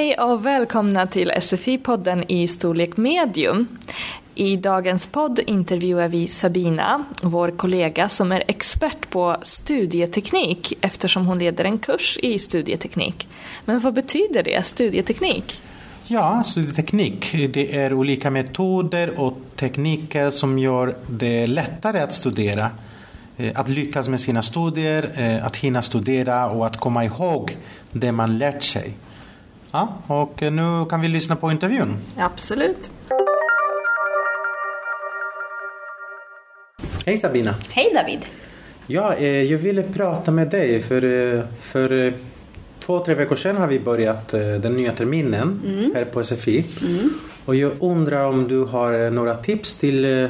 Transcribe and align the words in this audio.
Hej 0.00 0.18
och 0.18 0.46
välkomna 0.46 1.06
till 1.06 1.30
SFI-podden 1.30 2.24
i 2.28 2.48
storlek 2.48 2.96
medium. 2.96 3.68
I 4.34 4.56
dagens 4.56 5.06
podd 5.06 5.40
intervjuar 5.46 6.08
vi 6.08 6.28
Sabina, 6.28 7.04
vår 7.22 7.50
kollega 7.50 8.08
som 8.08 8.32
är 8.32 8.44
expert 8.48 9.10
på 9.10 9.36
studieteknik 9.42 10.72
eftersom 10.80 11.26
hon 11.26 11.38
leder 11.38 11.64
en 11.64 11.78
kurs 11.78 12.18
i 12.22 12.38
studieteknik. 12.38 13.28
Men 13.64 13.80
vad 13.80 13.94
betyder 13.94 14.42
det, 14.42 14.66
studieteknik? 14.66 15.62
Ja, 16.06 16.42
studieteknik. 16.44 17.32
Det 17.32 17.76
är 17.76 17.92
olika 17.92 18.30
metoder 18.30 19.20
och 19.20 19.38
tekniker 19.56 20.30
som 20.30 20.58
gör 20.58 20.96
det 21.10 21.46
lättare 21.46 22.00
att 22.00 22.12
studera. 22.12 22.70
Eh, 23.36 23.52
att 23.54 23.68
lyckas 23.68 24.08
med 24.08 24.20
sina 24.20 24.42
studier, 24.42 25.10
eh, 25.14 25.46
att 25.46 25.56
hinna 25.56 25.82
studera 25.82 26.50
och 26.50 26.66
att 26.66 26.76
komma 26.76 27.04
ihåg 27.04 27.56
det 27.92 28.12
man 28.12 28.38
lärt 28.38 28.62
sig. 28.62 28.94
Ja, 29.72 29.88
och 30.06 30.42
nu 30.42 30.86
kan 30.90 31.00
vi 31.00 31.08
lyssna 31.08 31.36
på 31.36 31.50
intervjun. 31.50 31.96
Absolut. 32.16 32.90
Hej 37.06 37.18
Sabina! 37.18 37.54
Hej 37.68 37.92
David! 37.94 38.20
Ja, 38.86 39.14
eh, 39.14 39.42
jag 39.42 39.58
ville 39.58 39.82
prata 39.82 40.30
med 40.30 40.50
dig 40.50 40.82
för, 40.82 41.04
eh, 41.04 41.42
för 41.60 42.06
eh, 42.06 42.12
två, 42.80 42.98
tre 42.98 43.14
veckor 43.14 43.36
sedan 43.36 43.56
har 43.56 43.66
vi 43.66 43.80
börjat 43.80 44.28
den 44.28 44.76
nya 44.76 44.92
terminen 44.92 45.60
mm. 45.66 45.92
här 45.94 46.04
på 46.04 46.24
SFI. 46.24 46.64
Mm. 46.82 47.10
Och 47.44 47.54
jag 47.54 47.72
undrar 47.80 48.24
om 48.24 48.48
du 48.48 48.64
har 48.64 49.10
några 49.10 49.34
tips 49.34 49.78
till 49.78 50.28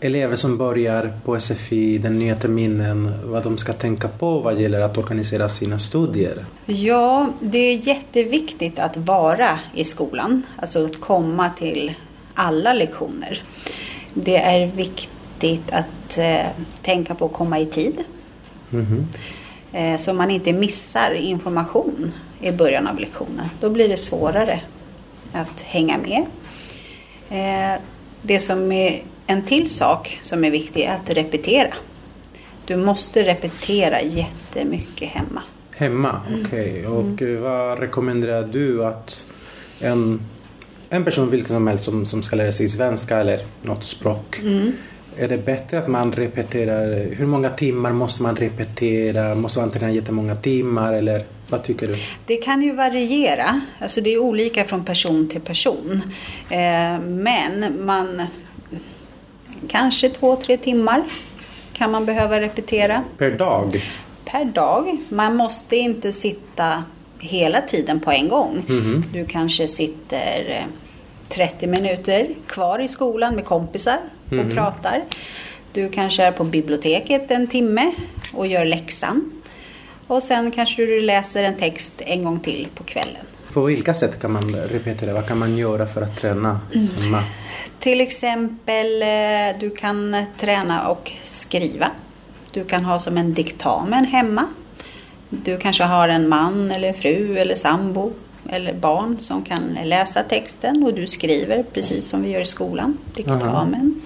elever 0.00 0.36
som 0.36 0.58
börjar 0.58 1.12
på 1.24 1.40
SFI 1.40 1.98
den 1.98 2.18
nya 2.18 2.36
terminen 2.36 3.12
vad 3.24 3.44
de 3.44 3.58
ska 3.58 3.72
tänka 3.72 4.08
på 4.08 4.38
vad 4.38 4.60
gäller 4.60 4.80
att 4.80 4.98
organisera 4.98 5.48
sina 5.48 5.78
studier? 5.78 6.44
Ja, 6.66 7.32
det 7.40 7.58
är 7.58 7.88
jätteviktigt 7.88 8.78
att 8.78 8.96
vara 8.96 9.58
i 9.74 9.84
skolan, 9.84 10.42
alltså 10.56 10.84
att 10.84 11.00
komma 11.00 11.50
till 11.50 11.94
alla 12.34 12.72
lektioner. 12.72 13.42
Det 14.14 14.36
är 14.36 14.66
viktigt 14.66 15.72
att 15.72 16.18
eh, 16.18 16.46
tänka 16.82 17.14
på 17.14 17.24
att 17.24 17.32
komma 17.32 17.58
i 17.58 17.66
tid. 17.66 18.04
Mm 18.72 18.86
-hmm. 18.86 19.04
eh, 19.92 19.98
så 19.98 20.12
man 20.12 20.30
inte 20.30 20.52
missar 20.52 21.12
information 21.12 22.12
i 22.40 22.50
början 22.50 22.86
av 22.86 22.98
lektionen. 22.98 23.48
Då 23.60 23.70
blir 23.70 23.88
det 23.88 23.96
svårare 23.96 24.60
att 25.32 25.60
hänga 25.60 25.98
med. 25.98 26.24
Eh, 27.30 27.80
det 28.22 28.38
som 28.38 28.72
är 28.72 29.02
en 29.30 29.42
till 29.42 29.70
sak 29.70 30.20
som 30.22 30.44
är 30.44 30.50
viktig 30.50 30.82
är 30.82 30.94
att 30.94 31.10
repetera. 31.10 31.74
Du 32.66 32.76
måste 32.76 33.22
repetera 33.22 34.02
jättemycket 34.02 35.08
hemma. 35.08 35.42
Hemma, 35.76 36.20
mm. 36.28 36.46
okej. 36.46 36.70
Okay. 36.70 36.86
Och 36.86 37.22
mm. 37.22 37.42
vad 37.42 37.80
rekommenderar 37.80 38.42
du 38.42 38.84
att 38.84 39.26
en, 39.80 40.20
en 40.90 41.04
person 41.04 41.30
vilken 41.30 41.48
som 41.48 41.66
helst 41.66 41.84
som, 41.84 42.06
som 42.06 42.22
ska 42.22 42.36
lära 42.36 42.52
sig 42.52 42.68
svenska 42.68 43.16
eller 43.16 43.40
något 43.62 43.84
språk. 43.84 44.38
Mm. 44.42 44.72
Är 45.16 45.28
det 45.28 45.38
bättre 45.38 45.78
att 45.78 45.88
man 45.88 46.12
repeterar? 46.12 47.14
Hur 47.14 47.26
många 47.26 47.50
timmar 47.50 47.92
måste 47.92 48.22
man 48.22 48.36
repetera? 48.36 49.34
Måste 49.34 49.60
man 49.60 49.70
träna 49.70 49.92
jättemånga 49.92 50.36
timmar 50.36 50.94
eller 50.94 51.24
vad 51.48 51.62
tycker 51.62 51.86
du? 51.86 51.96
Det 52.26 52.36
kan 52.36 52.62
ju 52.62 52.72
variera. 52.72 53.60
Alltså 53.78 54.00
det 54.00 54.10
är 54.10 54.18
olika 54.18 54.64
från 54.64 54.84
person 54.84 55.28
till 55.28 55.40
person. 55.40 56.02
Eh, 56.50 57.00
men 57.00 57.84
man 57.86 58.22
kanske 59.68 60.08
två, 60.08 60.36
tre 60.36 60.56
timmar 60.56 61.02
kan 61.72 61.90
man 61.90 62.06
behöva 62.06 62.40
repetera. 62.40 63.04
Per 63.18 63.30
dag? 63.30 63.84
Per 64.24 64.44
dag. 64.44 64.98
Man 65.08 65.36
måste 65.36 65.76
inte 65.76 66.12
sitta 66.12 66.84
hela 67.18 67.60
tiden 67.60 68.00
på 68.00 68.10
en 68.10 68.28
gång. 68.28 68.64
Mm. 68.68 69.04
Du 69.12 69.26
kanske 69.26 69.68
sitter 69.68 70.66
30 71.28 71.64
eh, 71.64 71.70
minuter 71.70 72.28
kvar 72.46 72.78
i 72.78 72.88
skolan 72.88 73.34
med 73.34 73.44
kompisar 73.44 73.98
och 74.26 74.32
mm. 74.32 74.50
pratar. 74.50 75.04
Du 75.72 75.88
kanske 75.88 76.24
är 76.24 76.32
på 76.32 76.44
biblioteket 76.44 77.30
en 77.30 77.46
timme 77.46 77.92
och 78.34 78.46
gör 78.46 78.64
läxan. 78.64 79.32
Och 80.06 80.22
sen 80.22 80.50
kanske 80.50 80.86
du 80.86 81.00
läser 81.00 81.44
en 81.44 81.56
text 81.56 81.94
en 81.98 82.24
gång 82.24 82.40
till 82.40 82.68
på 82.74 82.84
kvällen. 82.84 83.26
På 83.52 83.62
vilka 83.62 83.94
sätt 83.94 84.20
kan 84.20 84.32
man 84.32 84.56
repetera? 84.56 85.14
Vad 85.14 85.26
kan 85.26 85.38
man 85.38 85.56
göra 85.56 85.86
för 85.86 86.02
att 86.02 86.16
träna 86.16 86.60
hemma? 86.72 87.18
Mm. 87.18 87.24
Till 87.80 88.00
exempel, 88.00 89.02
eh, 89.02 89.60
du 89.60 89.70
kan 89.70 90.16
träna 90.38 90.88
och 90.88 91.12
skriva. 91.22 91.90
Du 92.50 92.64
kan 92.64 92.84
ha 92.84 92.98
som 92.98 93.18
en 93.18 93.34
diktamen 93.34 94.04
hemma. 94.04 94.46
Du 95.28 95.56
kanske 95.56 95.84
har 95.84 96.08
en 96.08 96.28
man 96.28 96.70
eller 96.70 96.92
fru 96.92 97.38
eller 97.38 97.54
sambo 97.54 98.12
eller 98.48 98.74
barn 98.74 99.16
som 99.20 99.42
kan 99.42 99.78
läsa 99.84 100.22
texten 100.22 100.84
och 100.84 100.94
du 100.94 101.06
skriver 101.06 101.62
precis 101.62 102.08
som 102.08 102.22
vi 102.22 102.30
gör 102.30 102.40
i 102.40 102.44
skolan, 102.44 102.98
diktamen. 103.14 104.02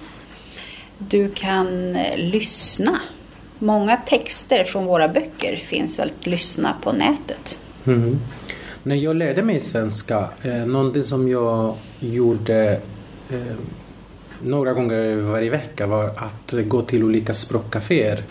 Du 0.97 1.29
kan 1.29 1.95
eh, 1.95 2.17
lyssna. 2.17 2.99
Många 3.59 3.97
texter 3.97 4.63
från 4.63 4.85
våra 4.85 5.07
böcker 5.07 5.55
finns 5.55 5.99
att 5.99 6.25
lyssna 6.25 6.75
på 6.81 6.91
nätet. 6.91 7.59
Mm. 7.85 8.19
När 8.83 8.95
jag 8.95 9.15
lärde 9.15 9.43
mig 9.43 9.59
svenska, 9.59 10.29
eh, 10.41 10.65
någonting 10.65 11.03
som 11.03 11.29
jag 11.29 11.75
gjorde 11.99 12.81
eh, 13.29 13.55
några 14.43 14.73
gånger 14.73 15.15
varje 15.15 15.49
vecka 15.49 15.87
var 15.87 16.05
att 16.05 16.67
gå 16.67 16.81
till 16.81 17.03
olika 17.03 17.33
språkcaféer 17.33 18.23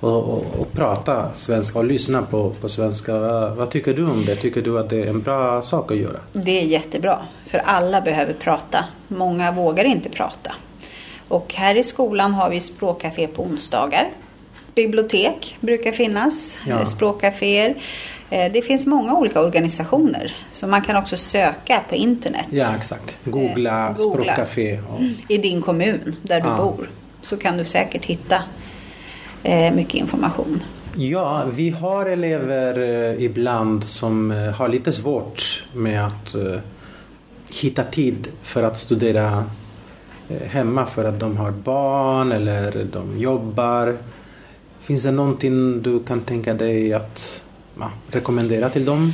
och, 0.00 0.24
och, 0.24 0.44
och, 0.58 0.72
prata 0.72 1.34
svenska 1.34 1.78
och 1.78 1.84
lyssna 1.84 2.22
på, 2.22 2.50
på 2.60 2.68
svenska. 2.68 3.18
Vad, 3.50 3.70
tycker 3.70 3.94
du 3.94 4.06
om 4.06 4.24
det? 4.24 4.36
Tycker 4.36 4.62
du 4.62 4.78
att 4.78 4.90
det 4.90 5.02
är 5.02 5.06
en 5.06 5.20
bra 5.20 5.62
sak 5.62 5.90
att 5.90 5.96
göra? 5.96 6.18
Det 6.32 6.60
är 6.60 6.64
jättebra, 6.64 7.18
för 7.46 7.58
alla 7.58 8.00
behöver 8.00 8.32
prata. 8.32 8.84
Många 9.08 9.52
vågar 9.52 9.84
inte 9.84 10.08
prata. 10.08 10.54
Och 11.28 11.54
här 11.54 11.74
i 11.74 11.82
skolan 11.82 12.34
har 12.34 12.50
vi 12.50 12.60
språkcafé 12.60 13.26
på 13.26 13.42
onsdagar. 13.42 14.08
Bibliotek 14.74 15.56
brukar 15.60 15.92
finnas, 15.92 16.58
ja. 16.66 16.86
språkcaféer. 16.86 17.74
Eh, 18.30 18.52
det 18.52 18.62
finns 18.62 18.86
många 18.86 19.14
olika 19.14 19.40
organisationer 19.40 20.36
så 20.52 20.66
man 20.66 20.82
kan 20.82 20.96
också 20.96 21.16
söka 21.16 21.80
på 21.88 21.94
internet. 21.94 22.46
Ja 22.50 22.76
exakt. 22.76 23.16
Googla, 23.24 23.88
eh, 23.88 23.96
Googla. 23.96 24.12
språkcafé. 24.12 24.80
Och... 24.88 25.00
I 25.28 25.38
din 25.38 25.62
kommun 25.62 26.16
där 26.22 26.40
du 26.40 26.48
ah. 26.48 26.56
bor. 26.56 26.90
Så 27.22 27.36
kan 27.36 27.56
du 27.56 27.64
säkert 27.64 28.04
hitta 28.04 28.42
eh, 29.42 29.74
mycket 29.74 29.94
information. 29.94 30.62
Ja, 30.96 31.44
vi 31.54 31.70
har 31.70 32.06
elever 32.06 32.78
ibland 33.20 33.84
som 33.84 34.30
har 34.56 34.68
lite 34.68 34.92
svårt 34.92 35.64
med 35.74 36.06
att 36.06 36.34
hitta 37.48 37.84
tid 37.84 38.28
för 38.42 38.62
att 38.62 38.78
studera 38.78 39.44
hemma 40.46 40.86
för 40.86 41.04
att 41.04 41.20
de 41.20 41.36
har 41.36 41.50
barn 41.50 42.32
eller 42.32 42.86
de 42.92 43.18
jobbar. 43.18 43.96
Finns 44.80 45.02
det 45.02 45.10
någonting 45.10 45.82
du 45.82 46.04
kan 46.04 46.20
tänka 46.20 46.54
dig 46.54 46.92
att 46.94 47.42
ja, 47.80 47.90
rekommendera 48.10 48.70
till 48.70 48.84
dem? 48.84 49.12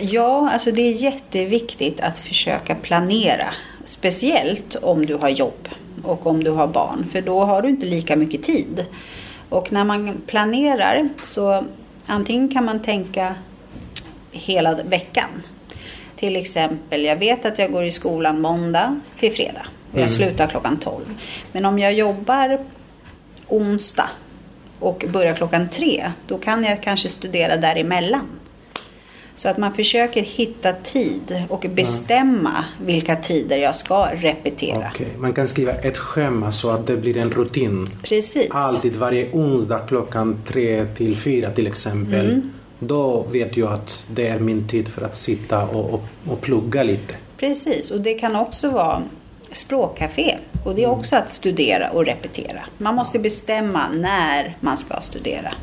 Ja, 0.00 0.50
alltså 0.50 0.72
det 0.72 0.82
är 0.82 0.92
jätteviktigt 0.92 2.00
att 2.00 2.18
försöka 2.18 2.74
planera. 2.74 3.54
Speciellt 3.84 4.74
om 4.74 5.06
du 5.06 5.14
har 5.14 5.28
jobb 5.28 5.68
och 6.02 6.26
om 6.26 6.44
du 6.44 6.50
har 6.50 6.66
barn. 6.66 7.06
För 7.12 7.20
då 7.20 7.44
har 7.44 7.62
du 7.62 7.68
inte 7.68 7.86
lika 7.86 8.16
mycket 8.16 8.42
tid. 8.42 8.86
Och 9.48 9.72
när 9.72 9.84
man 9.84 10.22
planerar 10.26 11.08
så 11.22 11.64
antingen 12.06 12.48
kan 12.48 12.64
man 12.64 12.82
tänka 12.82 13.34
hela 14.30 14.74
veckan. 14.74 15.42
Till 16.16 16.36
exempel, 16.36 17.04
jag 17.04 17.16
vet 17.16 17.44
att 17.44 17.58
jag 17.58 17.72
går 17.72 17.84
i 17.84 17.90
skolan 17.90 18.40
måndag 18.40 19.00
till 19.18 19.32
fredag. 19.32 19.66
Och 19.92 19.98
jag 19.98 20.10
mm. 20.10 20.16
slutar 20.16 20.46
klockan 20.46 20.76
12. 20.76 21.04
Men 21.52 21.64
om 21.64 21.78
jag 21.78 21.92
jobbar 21.92 22.58
onsdag 23.48 24.08
och 24.84 25.04
börjar 25.12 25.34
klockan 25.34 25.68
tre, 25.68 26.10
då 26.26 26.38
kan 26.38 26.64
jag 26.64 26.82
kanske 26.82 27.08
studera 27.08 27.56
däremellan. 27.56 28.26
Så 29.36 29.48
att 29.48 29.58
man 29.58 29.72
försöker 29.72 30.22
hitta 30.22 30.72
tid 30.72 31.44
och 31.48 31.66
bestämma 31.74 32.64
ja. 32.78 32.84
vilka 32.84 33.16
tider 33.16 33.58
jag 33.58 33.76
ska 33.76 34.08
repetera. 34.14 34.90
Okay. 34.94 35.06
Man 35.18 35.32
kan 35.32 35.48
skriva 35.48 35.72
ett 35.72 35.96
schema 35.96 36.52
så 36.52 36.70
att 36.70 36.86
det 36.86 36.96
blir 36.96 37.16
en 37.16 37.30
rutin. 37.30 37.88
Precis. 38.02 38.48
Alltid 38.50 38.96
varje 38.96 39.32
onsdag 39.32 39.78
klockan 39.78 40.42
tre 40.46 40.86
till 40.96 41.16
fyra 41.16 41.50
till 41.50 41.66
exempel. 41.66 42.26
Mm. 42.26 42.52
Då 42.78 43.26
vet 43.30 43.56
jag 43.56 43.72
att 43.72 44.06
det 44.14 44.28
är 44.28 44.38
min 44.38 44.68
tid 44.68 44.88
för 44.88 45.02
att 45.02 45.16
sitta 45.16 45.66
och, 45.66 45.94
och, 45.94 46.02
och 46.28 46.40
plugga 46.40 46.82
lite. 46.82 47.14
Precis, 47.36 47.90
och 47.90 48.00
det 48.00 48.14
kan 48.14 48.36
också 48.36 48.70
vara 48.70 49.02
språkcafé. 49.52 50.38
Och 50.64 50.74
det 50.74 50.84
är 50.84 50.90
också 50.90 51.16
att 51.16 51.30
studera 51.30 51.90
och 51.90 52.06
repetera. 52.06 52.60
Man 52.78 52.94
måste 52.94 53.18
bestämma 53.18 53.88
när 53.88 54.56
man 54.60 54.78
ska 54.78 55.00
studera. 55.00 55.54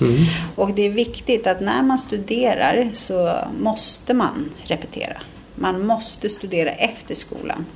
Mm. 0.00 0.24
Och 0.56 0.70
det 0.74 0.82
är 0.82 0.90
viktigt 0.90 1.46
att 1.46 1.60
när 1.60 1.82
man 1.82 1.98
studerar 1.98 2.90
så 2.92 3.34
måste 3.58 4.14
man 4.14 4.50
repetera. 4.64 5.16
Man 5.54 5.86
måste 5.86 6.28
studera 6.28 6.70
efter 6.70 7.14
skolan. 7.14 7.66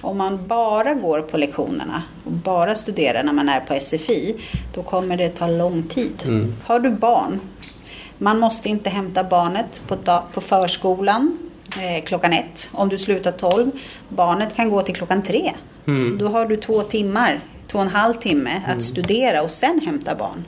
Om 0.00 0.18
man 0.18 0.46
bara 0.46 0.94
går 0.94 1.20
på 1.20 1.36
lektionerna 1.36 2.02
och 2.24 2.32
bara 2.32 2.74
studerar 2.74 3.22
när 3.22 3.32
man 3.32 3.48
är 3.48 3.60
på 3.60 3.80
SFI, 3.80 4.36
då 4.74 4.82
kommer 4.82 5.16
det 5.16 5.28
ta 5.28 5.46
lång 5.46 5.82
tid. 5.82 6.22
Mm. 6.24 6.54
Har 6.64 6.80
du 6.80 6.90
barn, 6.90 7.40
Man 8.18 8.38
måste 8.38 8.68
inte 8.68 8.90
hämta 8.90 9.24
barnet 9.24 9.66
på, 9.86 9.96
på 10.34 10.40
förskolan 10.40 11.38
eh, 11.80 12.04
klockan 12.04 12.32
ett 12.32 12.70
om 12.72 12.88
du 12.88 12.98
slutar 12.98 13.32
tolv. 13.32 13.70
Barnet 14.08 14.56
kan 14.56 14.70
gå 14.70 14.82
till 14.82 14.94
klockan 14.94 15.22
tre. 15.22 15.52
Mm. 15.86 16.18
Då 16.18 16.28
har 16.28 16.46
du 16.46 16.56
två 16.56 16.82
timmar, 16.82 17.40
två 17.66 17.78
och 17.78 17.84
en 17.84 17.90
halv 17.90 18.14
timme 18.14 18.56
att 18.64 18.68
mm. 18.68 18.80
studera 18.80 19.42
och 19.42 19.50
sen 19.50 19.80
hämta 19.84 20.14
barn. 20.14 20.44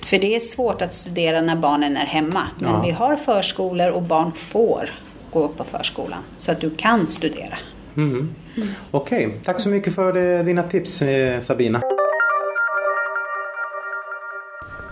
För 0.00 0.18
det 0.18 0.36
är 0.36 0.40
svårt 0.40 0.82
att 0.82 0.94
studera 0.94 1.40
när 1.40 1.56
barnen 1.56 1.96
är 1.96 2.06
hemma. 2.06 2.42
Men 2.58 2.70
ja. 2.70 2.82
vi 2.82 2.90
har 2.90 3.16
förskolor 3.16 3.90
och 3.90 4.02
barn 4.02 4.32
får 4.32 4.90
gå 5.32 5.44
upp 5.44 5.56
på 5.56 5.64
förskolan. 5.64 6.20
Så 6.38 6.52
att 6.52 6.60
du 6.60 6.70
kan 6.70 7.06
studera. 7.06 7.58
Mm. 7.96 8.34
Mm. 8.56 8.68
Okej, 8.90 9.26
okay. 9.26 9.38
tack 9.44 9.60
så 9.60 9.68
mycket 9.68 9.94
för 9.94 10.42
dina 10.42 10.62
tips 10.62 11.02
eh, 11.02 11.40
Sabina. 11.40 11.82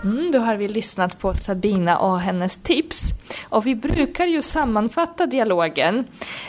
Mm, 0.05 0.31
då 0.31 0.39
har 0.39 0.55
vi 0.55 0.67
lyssnat 0.67 1.19
på 1.19 1.33
Sabina 1.33 1.97
och 1.97 2.19
hennes 2.19 2.63
tips. 2.63 3.09
Och 3.49 3.67
vi 3.67 3.75
brukar 3.75 4.25
ju 4.25 4.41
sammanfatta 4.41 5.25
dialogen. 5.25 6.05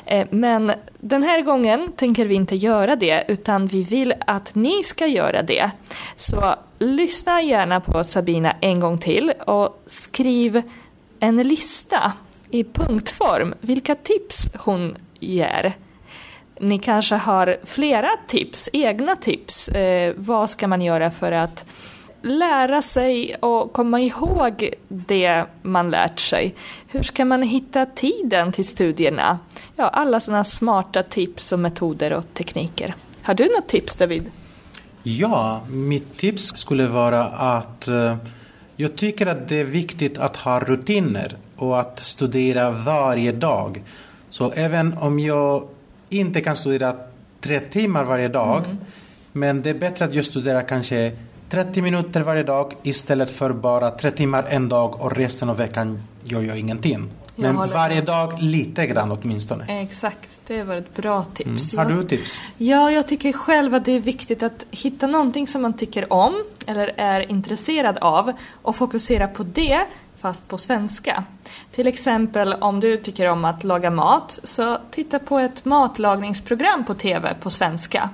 Eh, 0.06 0.26
men 0.30 0.72
den 0.98 1.22
här 1.22 1.42
gången 1.42 1.92
tänker 1.92 2.26
vi 2.26 2.34
inte 2.34 2.56
göra 2.56 2.96
det 2.96 3.24
utan 3.28 3.66
vi 3.66 3.82
vill 3.82 4.14
att 4.26 4.54
ni 4.54 4.84
ska 4.84 5.06
göra 5.06 5.42
det. 5.42 5.70
Så 6.16 6.54
lyssna 6.78 7.42
gärna 7.42 7.80
på 7.80 8.04
Sabina 8.04 8.52
en 8.60 8.80
gång 8.80 8.98
till 8.98 9.32
och 9.46 9.82
skriv 9.86 10.62
en 11.20 11.36
lista 11.36 12.12
i 12.50 12.64
punktform 12.64 13.54
vilka 13.60 13.94
tips 13.94 14.50
hon 14.54 14.96
ger. 15.20 15.76
Ni 16.60 16.78
kanske 16.78 17.14
har 17.14 17.56
flera 17.64 18.10
tips, 18.26 18.68
egna 18.72 19.16
tips. 19.16 19.68
Eh, 19.68 20.14
vad 20.16 20.50
ska 20.50 20.68
man 20.68 20.82
göra 20.82 21.10
för 21.10 21.32
att 21.32 21.64
lära 22.26 22.82
sig 22.82 23.34
och 23.34 23.72
komma 23.72 24.00
ihåg 24.00 24.74
det 24.88 25.44
man 25.62 25.90
lärt 25.90 26.20
sig? 26.20 26.54
Hur 26.88 27.02
ska 27.02 27.24
man 27.24 27.42
hitta 27.42 27.86
tiden 27.86 28.52
till 28.52 28.66
studierna? 28.66 29.38
Ja, 29.76 29.88
alla 29.88 30.20
sådana 30.20 30.44
smarta 30.44 31.02
tips 31.02 31.52
och 31.52 31.58
metoder 31.58 32.12
och 32.12 32.24
tekniker. 32.34 32.94
Har 33.22 33.34
du 33.34 33.44
något 33.44 33.68
tips 33.68 33.96
David? 33.96 34.30
Ja, 35.02 35.60
mitt 35.68 36.16
tips 36.16 36.56
skulle 36.56 36.86
vara 36.86 37.24
att 37.24 37.88
uh, 37.88 38.16
jag 38.76 38.96
tycker 38.96 39.26
att 39.26 39.48
det 39.48 39.60
är 39.60 39.64
viktigt 39.64 40.18
att 40.18 40.36
ha 40.36 40.60
rutiner 40.60 41.36
och 41.56 41.80
att 41.80 41.98
studera 41.98 42.70
varje 42.70 43.32
dag. 43.32 43.82
Så 44.30 44.52
även 44.52 44.98
om 44.98 45.18
jag 45.18 45.68
inte 46.08 46.40
kan 46.40 46.56
studera 46.56 46.96
tre 47.40 47.60
timmar 47.60 48.04
varje 48.04 48.28
dag 48.28 48.64
mm. 48.64 48.76
men 49.32 49.62
det 49.62 49.70
är 49.70 49.74
bättre 49.74 50.04
att 50.04 50.14
jag 50.14 50.24
studerar 50.24 50.62
kanske 50.62 51.12
30 51.48 51.82
minuter 51.82 52.20
varje 52.20 52.42
dag 52.42 52.72
istället 52.82 53.30
för 53.30 53.52
bara 53.52 53.90
3 53.90 54.10
timmar 54.10 54.46
en 54.48 54.68
dag 54.68 55.00
och 55.00 55.16
resten 55.16 55.50
av 55.50 55.56
veckan 55.56 56.02
gör 56.24 56.42
jag 56.42 56.58
ingenting. 56.58 57.08
Men 57.36 57.56
varje 57.56 58.00
dag 58.00 58.42
lite 58.42 58.86
grann 58.86 59.12
åtminstone. 59.12 59.82
Exakt, 59.82 60.40
det 60.46 60.62
var 60.62 60.76
ett 60.76 60.94
bra 60.94 61.24
tips. 61.24 61.72
Mm. 61.74 61.86
Har 61.86 61.96
du 61.96 62.08
tips? 62.08 62.40
Ja, 62.58 62.90
jag 62.90 63.08
tycker 63.08 63.32
själv 63.32 63.74
att 63.74 63.84
det 63.84 63.92
är 63.92 64.00
viktigt 64.00 64.42
att 64.42 64.66
hitta 64.70 65.06
någonting 65.06 65.46
som 65.46 65.62
man 65.62 65.72
tycker 65.72 66.12
om 66.12 66.44
eller 66.66 66.92
är 66.96 67.30
intresserad 67.30 67.98
av 67.98 68.32
och 68.62 68.76
fokusera 68.76 69.28
på 69.28 69.42
det 69.42 69.86
fast 70.18 70.48
på 70.48 70.58
svenska. 70.58 71.24
Till 71.72 71.86
exempel 71.86 72.52
om 72.52 72.80
du 72.80 72.96
tycker 72.96 73.28
om 73.28 73.44
att 73.44 73.64
laga 73.64 73.90
mat 73.90 74.38
så 74.44 74.78
titta 74.90 75.18
på 75.18 75.38
ett 75.38 75.64
matlagningsprogram 75.64 76.84
på 76.84 76.94
TV 76.94 77.34
på 77.40 77.50
svenska 77.50 78.10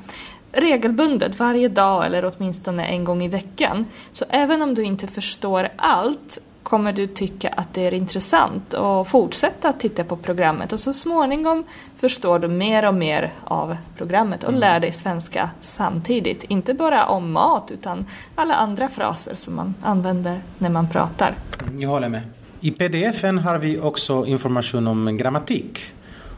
regelbundet 0.52 1.38
varje 1.38 1.68
dag 1.68 2.06
eller 2.06 2.32
åtminstone 2.36 2.86
en 2.86 3.04
gång 3.04 3.22
i 3.22 3.28
veckan. 3.28 3.86
Så 4.10 4.24
även 4.28 4.62
om 4.62 4.74
du 4.74 4.82
inte 4.82 5.06
förstår 5.06 5.68
allt 5.76 6.38
kommer 6.62 6.92
du 6.92 7.06
tycka 7.06 7.48
att 7.48 7.74
det 7.74 7.86
är 7.86 7.94
intressant 7.94 8.74
och 8.74 9.08
fortsätta 9.08 9.72
titta 9.72 10.04
på 10.04 10.16
programmet 10.16 10.72
och 10.72 10.80
så 10.80 10.92
småningom 10.92 11.64
förstår 11.96 12.38
du 12.38 12.48
mer 12.48 12.88
och 12.88 12.94
mer 12.94 13.32
av 13.44 13.76
programmet 13.96 14.42
och 14.42 14.48
mm. 14.48 14.60
lär 14.60 14.80
dig 14.80 14.92
svenska 14.92 15.50
samtidigt. 15.60 16.44
Inte 16.44 16.74
bara 16.74 17.06
om 17.06 17.32
mat 17.32 17.70
utan 17.70 18.06
alla 18.34 18.54
andra 18.54 18.88
fraser 18.88 19.34
som 19.34 19.56
man 19.56 19.74
använder 19.82 20.40
när 20.58 20.70
man 20.70 20.88
pratar. 20.88 21.34
Jag 21.78 21.88
håller 21.88 22.08
med. 22.08 22.22
I 22.60 22.70
pdfen 22.70 23.38
har 23.38 23.58
vi 23.58 23.78
också 23.78 24.26
information 24.26 24.86
om 24.86 25.16
grammatik. 25.16 25.80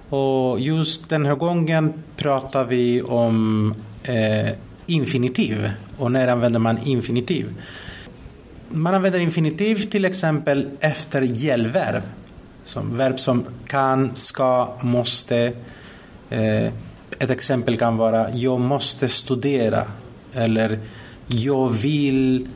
Och 0.09 0.61
just 0.61 1.11
den 1.11 1.27
här 1.27 1.35
gången 1.35 1.93
pratar 2.17 2.65
vi 2.65 3.03
om 3.03 3.75
eh, 4.05 4.53
infinitiv. 4.87 5.71
Och 5.99 6.13
när 6.13 6.29
använder 6.29 6.61
man 6.61 6.79
infinitiv? 6.85 7.55
Man 8.69 8.95
använder 8.95 9.21
infinitiv 9.21 9.91
till 9.91 10.05
exempel 10.05 10.69
efter 10.81 11.23
gällverb. 11.23 12.03
Som 12.65 12.97
verb 12.97 13.21
som 13.21 13.45
kan, 13.67 14.17
ska, 14.17 14.69
måste. 14.81 15.53
Eh, 16.31 16.67
ett 17.19 17.31
exempel 17.31 17.77
kan 17.77 17.97
vara 17.97 18.31
jag 18.31 18.61
måste 18.61 19.09
studera. 19.09 19.83
Eller 20.33 20.79
jag 21.27 21.69
vill 21.69 22.49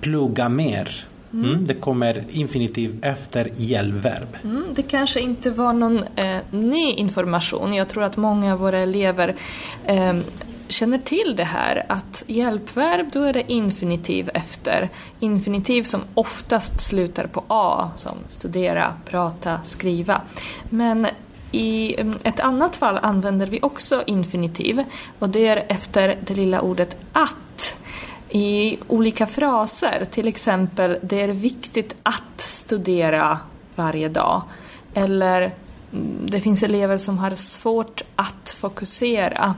plugga 0.00 0.48
mer. 0.48 1.06
Mm. 1.32 1.50
Mm, 1.50 1.64
det 1.64 1.74
kommer 1.74 2.24
infinitiv 2.30 2.98
efter 3.02 3.50
gällverb. 3.56 4.36
Mm, 4.44 4.64
det 4.74 4.82
kanske 4.82 5.20
inte 5.20 5.50
var 5.50 5.72
någon 5.72 6.04
eh, 6.16 6.36
ny 6.50 6.92
information. 6.92 7.74
Jag 7.74 7.88
tror 7.88 8.02
att 8.02 8.16
många 8.16 8.52
av 8.52 8.58
våra 8.58 8.78
elever 8.78 9.34
eh, 9.86 10.14
känner 10.72 10.98
till 10.98 11.34
det 11.36 11.44
här 11.44 11.86
att 11.88 12.24
hjälpverb 12.26 13.10
då 13.12 13.22
är 13.22 13.32
det 13.32 13.52
infinitiv 13.52 14.30
efter. 14.34 14.88
Infinitiv 15.20 15.82
som 15.82 16.00
oftast 16.14 16.80
slutar 16.80 17.26
på 17.26 17.44
A 17.48 17.90
som 17.96 18.16
studera, 18.28 18.94
prata, 19.04 19.60
skriva. 19.64 20.20
Men 20.70 21.06
i 21.50 22.00
mm, 22.00 22.18
ett 22.22 22.40
annat 22.40 22.76
fall 22.76 22.98
använder 23.02 23.46
vi 23.46 23.58
också 23.62 24.02
infinitiv 24.06 24.84
och 25.18 25.28
det 25.28 25.48
är 25.48 25.64
efter 25.68 26.18
det 26.26 26.34
lilla 26.34 26.60
ordet 26.60 26.96
att 27.12 27.76
i 28.28 28.78
olika 28.88 29.26
fraser. 29.26 30.04
Till 30.10 30.28
exempel, 30.28 30.98
det 31.02 31.20
är 31.20 31.28
viktigt 31.28 31.94
att 32.02 32.40
studera 32.40 33.38
varje 33.74 34.08
dag. 34.08 34.42
Eller 34.94 35.42
mm, 35.92 36.26
det 36.26 36.40
finns 36.40 36.62
elever 36.62 36.98
som 36.98 37.18
har 37.18 37.30
svårt 37.34 38.02
att 38.16 38.56
fokusera. 38.58 39.54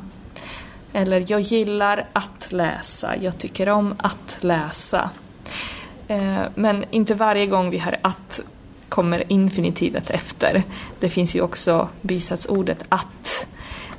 Eller 0.96 1.24
jag 1.28 1.40
gillar 1.40 2.06
att 2.12 2.52
läsa, 2.52 3.16
jag 3.16 3.38
tycker 3.38 3.68
om 3.68 3.94
att 3.98 4.36
läsa. 4.40 5.10
Eh, 6.08 6.42
men 6.54 6.84
inte 6.90 7.14
varje 7.14 7.46
gång 7.46 7.70
vi 7.70 7.78
har 7.78 7.96
att 8.02 8.40
kommer 8.88 9.32
infinitivet 9.32 10.10
efter. 10.10 10.62
Det 11.00 11.10
finns 11.10 11.36
ju 11.36 11.40
också 11.40 11.88
bisatsordet 12.00 12.84
att 12.88 13.46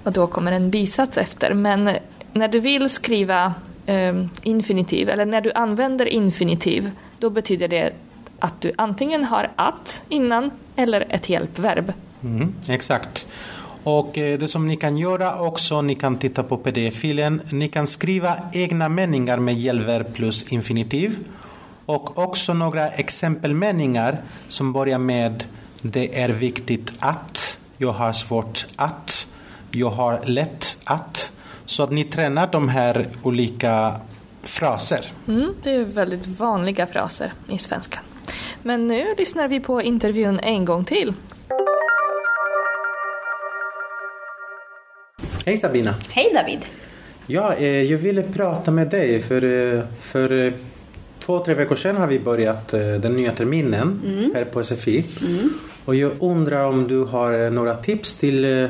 och 0.04 0.12
då 0.12 0.28
kommer 0.28 0.52
en 0.52 0.70
bisats 0.70 1.18
efter. 1.18 1.54
Men 1.54 1.98
när 2.34 2.48
du 2.48 2.60
vill 2.60 2.90
skriva 2.90 3.54
ehm, 3.86 4.30
infinitiv, 4.44 5.10
eller 5.10 5.26
när 5.26 5.42
du 5.42 5.52
använder 5.52 6.06
infinitiv, 6.06 6.92
då 7.20 7.30
betyder 7.30 7.68
det 7.68 7.94
att 8.40 8.62
du 8.62 8.72
antingen 8.76 9.24
har 9.24 9.52
att 9.56 10.02
innan 10.10 10.52
eller 10.76 11.06
ett 11.10 11.30
hjälpverb. 11.30 11.94
Mm, 12.24 12.56
exakt. 12.68 13.28
Och 13.86 14.18
eh, 14.18 14.40
det 14.40 14.48
som 14.48 14.68
ni 14.68 14.76
kan 14.76 14.98
göra 14.98 15.42
också, 15.42 15.82
ni 15.82 15.96
kan 15.96 16.18
titta 16.18 16.44
på 16.44 16.58
pdf-filen. 16.58 17.42
Ni 17.52 17.68
kan 17.68 17.88
skriva 17.88 18.38
egna 18.54 18.90
meningar 18.90 19.38
med 19.38 19.56
hjälpverb 19.56 20.14
plus 20.14 20.52
infinitiv. 20.52 21.18
Och 21.86 22.18
också 22.18 22.54
några 22.54 22.88
exempelmeningar 22.90 24.18
som 24.48 24.74
börjar 24.74 25.00
med 25.00 25.44
Det 25.82 26.22
är 26.22 26.30
viktigt 26.30 26.94
att, 27.00 27.58
Jag 27.78 27.92
har 27.92 28.12
svårt 28.12 28.66
att, 28.76 29.28
Jag 29.72 29.90
har 29.90 30.22
lätt 30.26 30.78
att. 30.84 31.32
Så 31.66 31.84
att 31.84 31.92
ni 31.92 32.04
tränar 32.04 32.50
de 32.52 32.70
här 32.70 33.08
olika 33.24 34.00
fraser. 34.44 35.06
Mm, 35.28 35.54
det 35.64 35.72
är 35.72 35.84
väldigt 35.84 36.28
vanliga 36.28 36.88
fraser 36.88 37.34
i 37.50 37.58
svenskan. 37.58 38.04
Men 38.64 38.88
nu 38.88 39.16
lyssnar 39.18 39.48
vi 39.48 39.60
på 39.60 39.82
intervjun 39.82 40.40
en 40.40 40.66
gång 40.66 40.86
till. 40.86 41.14
Hej 45.48 45.58
Sabina! 45.58 45.96
Hej 46.10 46.32
David! 46.34 46.60
Ja, 47.28 47.54
eh, 47.54 47.82
jag 47.82 47.98
ville 47.98 48.22
prata 48.22 48.72
med 48.72 48.88
dig 48.88 49.22
för, 49.22 49.44
eh, 49.44 49.84
för 50.02 50.46
eh, 50.46 50.54
två, 51.20 51.40
tre 51.40 51.54
veckor 51.54 51.76
sedan 51.76 51.98
har 51.98 52.08
vi 52.08 52.20
börjat 52.20 52.68
den 52.72 53.16
nya 53.16 53.32
terminen 53.32 54.02
mm. 54.06 54.32
här 54.36 54.46
på 54.46 54.64
SFI. 54.64 55.06
Mm. 55.22 55.50
Och 55.86 55.96
jag 55.96 56.12
undrar 56.20 56.66
om 56.66 56.88
du 56.88 57.04
har 57.04 57.50
några 57.50 57.76
tips 57.76 58.18
till 58.18 58.70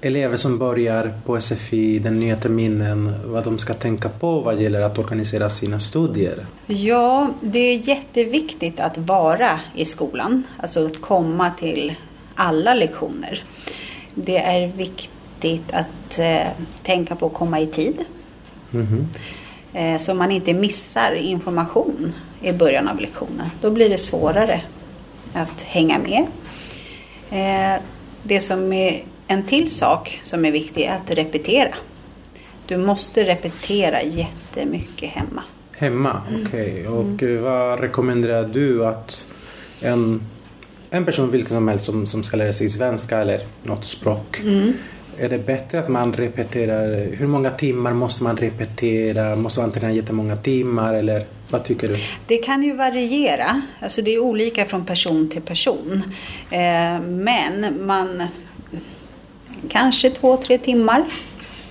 elever 0.00 0.36
som 0.36 0.58
börjar 0.58 1.12
på 1.26 1.40
SFI 1.40 1.98
den 1.98 2.20
nya 2.20 2.36
terminen 2.36 3.12
vad 3.24 3.44
de 3.44 3.58
ska 3.58 3.74
tänka 3.74 4.08
på 4.08 4.40
vad 4.40 4.60
gäller 4.60 4.80
att 4.80 4.98
organisera 4.98 5.50
sina 5.50 5.80
studier? 5.80 6.46
Ja, 6.66 7.34
det 7.40 7.58
är 7.58 7.88
jätteviktigt 7.88 8.80
att 8.80 8.98
vara 8.98 9.60
i 9.74 9.84
skolan, 9.84 10.42
alltså 10.56 10.86
att 10.86 11.00
komma 11.00 11.50
till 11.50 11.94
alla 12.34 12.74
lektioner. 12.74 13.42
Det 14.14 14.38
är 14.38 14.66
viktigt 14.66 15.13
att 15.72 16.18
eh, 16.18 16.46
tänka 16.82 17.16
på 17.16 17.26
att 17.26 17.34
komma 17.34 17.60
i 17.60 17.66
tid. 17.66 18.04
Mm. 18.72 19.06
Eh, 19.72 19.98
så 19.98 20.14
man 20.14 20.32
inte 20.32 20.52
missar 20.52 21.14
information 21.14 22.12
i 22.42 22.52
början 22.52 22.88
av 22.88 23.00
lektionen. 23.00 23.50
Då 23.60 23.70
blir 23.70 23.88
det 23.88 23.98
svårare 23.98 24.60
att 25.32 25.62
hänga 25.62 25.98
med. 25.98 26.26
Eh, 27.30 27.80
det 28.22 28.40
som 28.40 28.72
är 28.72 29.04
en 29.26 29.42
till 29.42 29.70
sak 29.70 30.20
som 30.22 30.44
är 30.44 30.52
viktig 30.52 30.82
är 30.82 30.96
att 30.96 31.10
repetera. 31.10 31.74
Du 32.66 32.76
måste 32.76 33.24
repetera 33.24 34.02
jättemycket 34.02 35.10
hemma. 35.10 35.42
Hemma, 35.76 36.22
okej. 36.28 36.72
Okay. 36.72 36.86
Och 36.86 37.22
mm. 37.22 37.42
vad 37.42 37.80
rekommenderar 37.80 38.48
du 38.48 38.86
att 38.86 39.26
en, 39.80 40.22
en 40.90 41.04
person 41.04 41.30
vilken 41.30 41.50
som 41.50 41.68
helst 41.68 41.84
som, 41.84 42.06
som 42.06 42.22
ska 42.22 42.36
lära 42.36 42.52
sig 42.52 42.68
svenska 42.68 43.18
eller 43.18 43.40
något 43.62 43.84
språk 43.84 44.40
mm. 44.40 44.72
Är 45.18 45.28
det 45.28 45.38
bättre 45.38 45.78
att 45.78 45.88
man 45.88 46.12
repeterar? 46.12 47.16
Hur 47.16 47.26
många 47.26 47.50
timmar 47.50 47.92
måste 47.92 48.24
man 48.24 48.36
repetera? 48.36 49.36
Måste 49.36 49.60
man 49.60 49.72
träna 49.72 49.92
jättemånga 49.92 50.36
timmar 50.36 50.94
eller 50.94 51.24
vad 51.50 51.64
tycker 51.64 51.88
du? 51.88 51.96
Det 52.26 52.36
kan 52.36 52.62
ju 52.62 52.72
variera. 52.72 53.62
Alltså 53.80 54.02
det 54.02 54.14
är 54.14 54.18
olika 54.18 54.64
från 54.64 54.84
person 54.84 55.30
till 55.30 55.42
person. 55.42 56.02
Eh, 56.50 57.00
men 57.00 57.86
man 57.86 58.22
kanske 59.68 60.10
två, 60.10 60.36
tre 60.36 60.58
timmar 60.58 61.04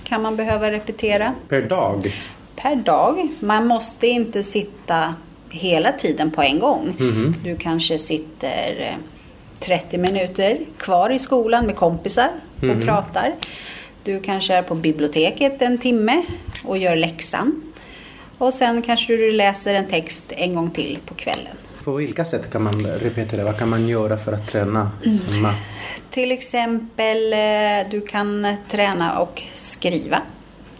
kan 0.04 0.22
man 0.22 0.36
behöva 0.36 0.70
repetera. 0.70 1.34
Per 1.48 1.62
dag? 1.62 2.14
Per 2.56 2.76
dag. 2.76 3.28
Man 3.40 3.66
måste 3.66 4.06
inte 4.06 4.42
sitta 4.42 5.14
hela 5.50 5.92
tiden 5.92 6.30
på 6.30 6.42
en 6.42 6.58
gång. 6.58 6.96
Mm. 7.00 7.34
Du 7.44 7.56
kanske 7.56 7.98
sitter 7.98 8.96
30 9.60 9.98
minuter 9.98 10.58
kvar 10.78 11.10
i 11.10 11.18
skolan 11.18 11.66
med 11.66 11.76
kompisar 11.76 12.28
och 12.56 12.64
mm. 12.64 12.82
pratar. 12.82 13.34
Du 14.02 14.20
kanske 14.20 14.54
är 14.54 14.62
på 14.62 14.74
biblioteket 14.74 15.62
en 15.62 15.78
timme 15.78 16.24
och 16.64 16.78
gör 16.78 16.96
läxan. 16.96 17.62
Och 18.38 18.54
sen 18.54 18.82
kanske 18.82 19.16
du 19.16 19.32
läser 19.32 19.74
en 19.74 19.86
text 19.86 20.24
en 20.28 20.54
gång 20.54 20.70
till 20.70 20.98
på 21.06 21.14
kvällen. 21.14 21.56
På 21.84 21.92
vilka 21.92 22.24
sätt 22.24 22.50
kan 22.50 22.62
man 22.62 22.86
repetera? 22.86 23.44
Vad 23.44 23.58
kan 23.58 23.68
man 23.68 23.88
göra 23.88 24.16
för 24.16 24.32
att 24.32 24.48
träna 24.48 24.90
hemma? 25.04 25.48
Mm. 25.48 25.60
Till 26.10 26.32
exempel, 26.32 27.32
eh, 27.32 27.90
du 27.90 28.00
kan 28.00 28.56
träna 28.68 29.18
och 29.18 29.42
skriva. 29.52 30.22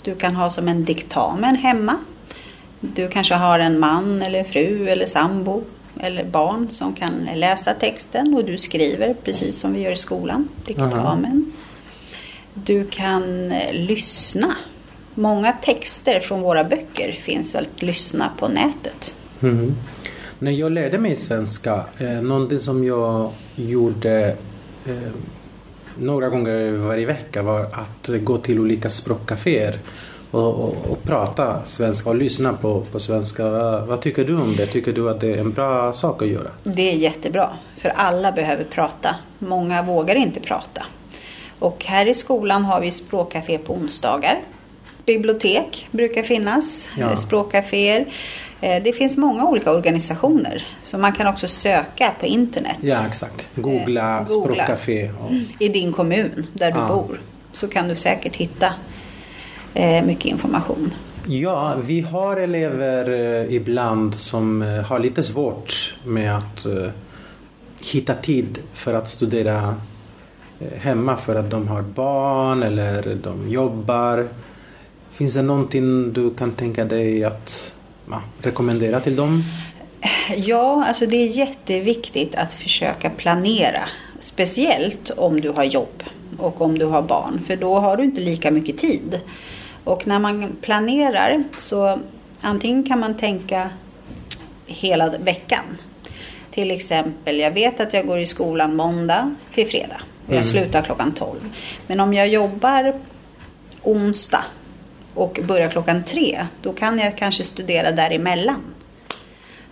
Du 0.03 0.15
kan 0.15 0.35
ha 0.35 0.51
som 0.51 0.69
en 0.69 0.85
diktamen 0.85 1.57
hemma. 1.57 1.97
Du 2.81 3.09
kanske 3.09 3.35
har 3.35 3.59
en 3.59 3.79
man 3.79 4.23
eller 4.23 4.45
fru 4.45 4.89
eller 4.89 5.07
sambo 5.07 5.65
eller 6.01 6.25
barn 6.25 6.69
som 6.71 6.95
kan 6.95 7.29
läsa 7.35 7.75
texten 7.75 8.35
och 8.35 8.45
du 8.45 8.59
skriver 8.59 9.15
precis 9.25 9.61
som 9.61 9.73
vi 9.73 9.81
gör 9.81 9.93
i 9.93 9.97
skolan, 9.97 10.49
diktamen. 10.67 11.53
Du 12.55 12.85
kan 12.85 13.53
eh, 13.53 13.75
lyssna. 13.75 14.57
Många 15.15 15.53
texter 15.53 16.21
från 16.21 16.41
våra 16.41 16.65
böcker 16.65 17.13
finns 17.13 17.55
att 17.55 17.83
lyssna 17.83 18.31
på 18.39 18.49
nätet. 18.49 19.15
Mm. 19.43 19.75
När 20.39 20.51
jag 20.51 20.73
lärde 20.73 20.99
mig 20.99 21.17
svenska, 21.17 21.85
eh, 21.99 22.23
någonting 22.23 22.61
som 22.61 22.85
jag 22.85 23.33
gjorde 23.55 24.37
eh, 24.87 25.13
några 25.99 26.29
gånger 26.29 26.73
varje 26.73 27.07
vecka 27.07 27.43
var 27.43 27.61
att 27.61 28.09
gå 28.25 28.39
till 28.39 28.61
olika 28.61 28.91
språkcaféer 28.91 29.79
och, 30.35 30.65
och, 30.65 30.91
och, 30.91 31.03
prata 31.03 31.65
svenska 31.65 32.11
och 32.11 32.17
lyssna 32.17 32.53
på, 32.53 32.81
på 32.93 33.01
svenska. 33.01 33.45
Vad, 33.81 34.01
tycker 34.01 34.25
du 34.25 34.37
om 34.37 34.57
det? 34.57 34.67
Tycker 34.67 34.93
du 34.93 35.11
att 35.11 35.21
det 35.21 35.35
är 35.35 35.39
en 35.39 35.53
bra 35.53 35.93
sak 35.93 36.23
att 36.23 36.29
göra? 36.29 36.51
Det 36.63 36.91
är 36.91 36.95
jättebra, 36.95 37.51
för 37.77 37.89
alla 37.89 38.33
behöver 38.33 38.65
prata. 38.65 39.17
Många 39.39 39.83
vågar 39.83 40.15
inte 40.15 40.41
prata. 40.41 40.87
Och 41.59 41.85
här 41.85 42.07
i 42.07 42.15
skolan 42.15 42.65
har 42.65 42.81
vi 42.81 42.91
språkcafé 42.91 43.59
på 43.59 43.73
onsdagar. 43.73 44.39
Bibliotek 45.07 45.89
brukar 45.91 46.23
finnas, 46.23 46.89
ja. 46.99 47.17
språkcaféer. 47.17 48.07
Eh, 48.61 48.83
det 48.83 48.93
finns 48.93 49.17
många 49.17 49.45
olika 49.45 49.73
organisationer. 49.73 50.67
Så 50.83 50.99
man 50.99 51.13
kan 51.13 51.27
också 51.27 51.49
söka 51.49 52.13
på 52.21 52.27
internet. 52.27 52.79
Ja, 52.81 53.07
exakt. 53.07 53.49
Googla, 53.55 54.19
eh, 54.19 54.27
Googla. 54.27 54.45
språkcafé. 54.45 55.11
Och... 55.11 55.31
I 55.59 55.69
din 55.69 55.93
kommun 55.93 56.47
där 56.53 56.73
du 56.73 56.79
ja. 56.79 56.89
bor. 56.89 57.21
Så 57.53 57.69
kan 57.69 57.89
du 57.89 57.97
säkert 57.97 58.37
hitta 58.37 58.75
mycket 60.05 60.25
information. 60.25 60.95
Ja, 61.27 61.75
vi 61.85 62.01
har 62.01 62.37
elever 62.37 63.11
eh, 63.11 63.55
ibland 63.55 64.15
som 64.15 64.63
eh, 64.63 64.69
har 64.69 64.99
lite 64.99 65.23
svårt 65.23 65.95
med 66.05 66.37
att 66.37 66.67
eh, 66.67 66.89
hitta 67.93 68.15
tid 68.15 68.59
för 68.73 68.95
att 68.95 69.09
studera 69.09 69.75
eh, 70.61 70.79
hemma 70.79 71.17
för 71.17 71.35
att 71.35 71.51
de 71.51 71.69
har 71.69 71.83
barn 71.83 72.63
eller 72.63 73.19
de 73.23 73.49
jobbar. 73.49 74.29
Finns 75.13 75.35
det 75.35 75.43
någonting 75.43 76.13
du 76.13 76.35
kan 76.35 76.53
tänka 76.53 76.85
dig 76.85 77.25
att 77.25 77.73
ja, 78.11 78.23
rekommendera 78.43 79.01
till 79.01 79.17
dem? 79.17 79.45
Ja, 80.37 80.85
alltså 80.89 81.07
det 81.07 81.17
är 81.17 81.27
jätteviktigt 81.27 82.35
att 82.35 82.55
försöka 82.55 83.11
planera. 83.11 83.89
Speciellt 84.19 85.11
om 85.11 85.41
du 85.41 85.51
har 85.51 85.65
jobb 85.65 86.03
och 86.39 86.61
om 86.61 86.79
du 86.79 86.85
har 86.85 87.03
barn. 87.03 87.41
För 87.47 87.57
då 87.57 87.79
har 87.79 87.97
du 87.97 88.05
inte 88.05 88.21
lika 88.21 88.51
mycket 88.51 88.79
tid. 88.79 89.21
Och 89.85 90.07
när 90.07 90.19
man 90.19 90.57
planerar 90.61 91.45
så 91.57 91.99
antingen 92.41 92.85
kan 92.85 93.01
man 93.01 93.17
tänka 93.17 93.71
hela 94.67 95.09
veckan. 95.19 95.65
Till 96.51 96.71
exempel, 96.71 97.39
jag 97.39 97.51
vet 97.51 97.81
att 97.81 97.95
jag 97.95 98.07
går 98.07 98.19
i 98.19 98.27
skolan 98.27 98.77
måndag 98.77 99.35
till 99.55 99.69
fredag 99.69 100.01
och 100.27 100.35
jag 100.35 100.45
mm. 100.45 100.53
slutar 100.53 100.83
klockan 100.83 101.13
12. 101.13 101.41
Men 101.87 102.01
om 102.01 102.15
jag 102.15 102.29
jobbar 102.29 102.95
onsdag 103.83 104.45
och 105.15 105.39
börjar 105.43 105.69
klockan 105.69 106.05
tre, 106.05 106.47
då 106.63 106.73
kan 106.73 106.99
jag 106.99 107.19
kanske 107.19 107.45
studera 107.45 107.93
däremellan. 107.93 108.74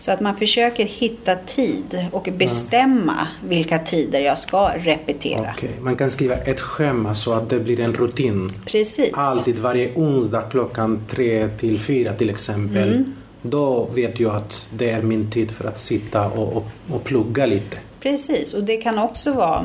Så 0.03 0.11
att 0.11 0.21
man 0.21 0.37
försöker 0.37 0.85
hitta 0.85 1.37
tid 1.37 2.09
och 2.13 2.29
bestämma 2.37 3.29
vilka 3.49 3.79
tider 3.79 4.21
jag 4.21 4.39
ska 4.39 4.69
repetera. 4.69 5.55
Okay. 5.57 5.71
Man 5.81 5.97
kan 5.97 6.11
skriva 6.11 6.35
ett 6.35 6.61
schema 6.61 7.15
så 7.15 7.33
att 7.33 7.51
det 7.51 7.61
blir 7.61 7.81
en 7.81 7.95
rutin. 7.95 8.53
Precis. 8.67 9.11
Alltid 9.15 9.59
varje 9.59 9.95
onsdag 9.95 10.43
klockan 10.51 11.05
tre 11.11 11.49
till 11.49 11.79
fyra 11.79 12.13
till 12.15 12.31
exempel. 12.31 12.89
Mm. 12.89 13.13
Då 13.43 13.89
vet 13.95 14.21
jag 14.21 14.37
att 14.37 14.69
det 14.73 14.91
är 14.91 15.03
min 15.03 15.31
tid 15.31 15.51
för 15.51 15.69
att 15.69 15.81
sitta 15.81 16.29
och, 16.29 16.57
och, 16.57 16.67
och 16.93 17.05
plugga 17.05 17.47
lite. 17.47 17.77
Precis, 18.01 18.55
och 18.55 18.65
det 18.65 18.77
kan 18.77 18.99
också 18.99 19.33
vara 19.33 19.65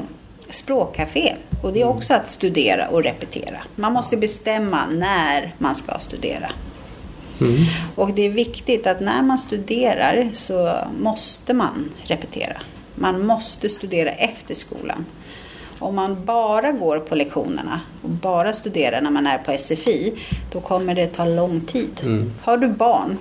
språkcafé. 0.50 1.36
Och 1.64 1.74
det 1.74 1.82
är 1.82 1.86
mm. 1.86 1.98
också 1.98 2.14
att 2.14 2.28
studera 2.28 2.88
och 2.88 3.04
repetera. 3.04 3.58
Man 3.76 3.94
måste 3.94 4.18
bestämma 4.18 4.86
när 4.86 5.56
man 5.58 5.76
ska 5.76 6.00
studera. 6.00 6.52
Mm. 7.42 7.66
Och 7.96 8.14
det 8.14 8.26
är 8.26 8.30
viktigt 8.30 8.88
att 8.88 9.00
när 9.00 9.22
man 9.22 9.38
studerar 9.38 10.30
så 10.34 10.76
måste 11.00 11.54
man 11.54 11.90
repetera. 12.04 12.58
Man 12.96 13.26
måste 13.26 13.70
studera 13.70 14.10
efter 14.12 14.56
skolan. 14.56 15.06
Om 15.80 15.96
man 15.96 16.26
bara 16.26 16.72
går 16.72 17.00
på 17.00 17.16
lektionerna 17.16 17.82
och 18.02 18.10
bara 18.10 18.54
studerar 18.54 19.02
när 19.02 19.12
man 19.12 19.28
är 19.28 19.38
på 19.38 19.58
SFI, 19.58 20.14
då 20.52 20.60
kommer 20.62 20.96
det 20.96 21.08
ta 21.08 21.26
lång 21.26 21.62
tid. 21.62 22.02
Mm. 22.04 22.34
Har 22.42 22.58
du 22.58 22.68
barn, 22.68 23.18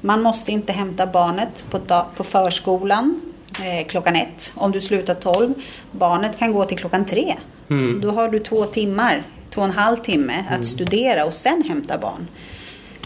man 0.00 0.22
måste 0.22 0.52
inte 0.52 0.72
hämta 0.72 1.06
barnet 1.06 1.64
på, 1.70 2.04
på 2.16 2.24
förskolan 2.24 3.20
eh, 3.60 3.86
klockan 3.86 4.16
ett. 4.16 4.52
Om 4.54 4.72
du 4.72 4.80
slutar 4.80 5.14
tolv, 5.14 5.54
barnet 5.90 6.38
kan 6.38 6.52
gå 6.52 6.64
till 6.64 6.78
klockan 6.78 7.04
tre. 7.04 7.36
Mm. 7.70 8.00
Då 8.00 8.10
har 8.10 8.28
du 8.28 8.38
två 8.38 8.64
timmar, 8.64 9.22
två 9.50 9.60
och 9.60 9.66
en 9.66 9.72
halv 9.72 9.96
timme 9.96 10.44
att 10.48 10.54
mm. 10.54 10.64
studera 10.64 11.24
och 11.24 11.34
sen 11.34 11.62
hämta 11.62 11.98
barn. 11.98 12.26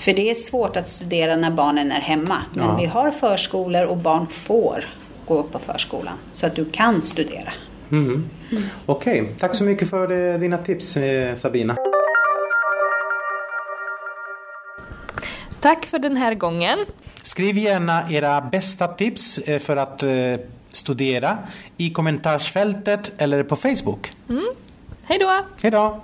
För 0.01 0.13
det 0.13 0.31
är 0.31 0.35
svårt 0.35 0.77
att 0.77 0.89
studera 0.89 1.37
när 1.37 1.51
barnen 1.51 1.93
är 1.93 2.01
hemma. 2.01 2.37
Men 2.55 2.67
ja. 2.67 2.77
vi 2.77 2.87
har 2.87 3.11
förskolor 3.11 3.85
och 3.85 3.97
barn 3.97 4.27
får 4.27 4.85
gå 5.27 5.43
på 5.43 5.59
förskolan. 5.59 6.15
Så 6.33 6.47
att 6.47 6.55
du 6.55 6.65
kan 6.65 7.03
studera. 7.03 7.53
Mm. 7.91 8.29
Mm. 8.51 8.65
Okej, 8.87 9.23
okay. 9.23 9.35
tack 9.39 9.55
så 9.55 9.65
mycket 9.65 9.91
för 9.91 10.33
eh, 10.33 10.41
dina 10.41 10.59
tips 10.59 10.97
eh, 10.97 11.35
Sabina. 11.35 11.77
Tack 15.61 15.87
för 15.87 15.99
den 15.99 16.17
här 16.17 16.35
gången. 16.35 16.79
Skriv 17.23 17.59
gärna 17.59 18.11
era 18.11 18.41
bästa 18.41 18.89
tips 18.89 19.39
eh, 19.39 19.59
för 19.59 19.77
att 19.77 20.05
studera 20.69 21.39
i 21.77 21.91
kommentarsfältet 21.91 23.13
eller 23.19 23.43
på 23.43 23.57
Facebook. 23.57 24.13
Mm. 24.29 24.45
Hej 25.05 25.19
då! 25.19 25.41
Hej 25.63 25.71
då! 25.71 26.01